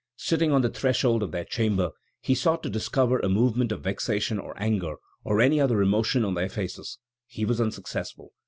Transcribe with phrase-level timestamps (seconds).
[0.17, 1.91] Sitting on the threshold of their chamber,
[2.21, 6.33] he sought to discover a movement of vexation or anger, or any other emotion on
[6.33, 6.97] their faces.
[7.27, 8.33] He was unsuccessful.